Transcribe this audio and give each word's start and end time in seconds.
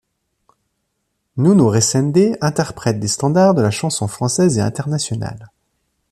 Nuno 1.37 1.69
Resende 1.69 2.35
interprète 2.41 2.99
des 2.99 3.07
standards 3.07 3.53
de 3.53 3.61
la 3.61 3.69
chanson 3.69 4.07
française 4.07 4.57
et 4.57 4.61
internationale. 4.61 5.51